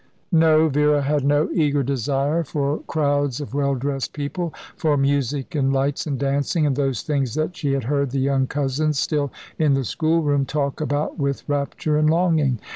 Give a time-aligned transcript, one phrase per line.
[0.31, 5.71] No, Vera had no eager desire for crowds of well dressed people for music and
[5.71, 9.75] lights and dancing, and those things that she had heard the young cousins, still in
[9.75, 12.57] the school room, talk about with rapture and longing.